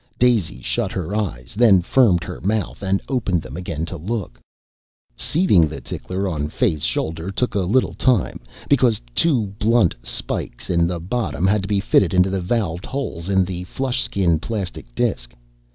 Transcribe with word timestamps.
Daisy 0.17 0.61
shut 0.63 0.91
her 0.93 1.15
eyes, 1.15 1.53
then 1.55 1.79
firmed 1.83 2.23
her 2.23 2.41
mouth 2.41 2.81
and 2.81 3.03
opened 3.07 3.43
them 3.43 3.55
again 3.55 3.85
to 3.85 3.97
look. 3.97 4.39
Seating 5.15 5.67
the 5.67 5.79
tickler 5.79 6.27
on 6.27 6.49
Fay's 6.49 6.83
shoulder 6.83 7.29
took 7.29 7.53
a 7.53 7.59
little 7.59 7.93
time, 7.93 8.39
because 8.67 8.99
two 9.13 9.53
blunt 9.59 9.93
spikes 10.01 10.71
in 10.71 10.89
its 10.89 11.03
bottom 11.03 11.45
had 11.45 11.61
to 11.61 11.67
be 11.67 11.79
fitted 11.79 12.15
into 12.15 12.31
the 12.31 12.41
valved 12.41 12.87
holes 12.87 13.29
in 13.29 13.45
the 13.45 13.63
flush 13.65 14.01
skin 14.01 14.39
plastic 14.39 14.95
disk. 14.95 15.35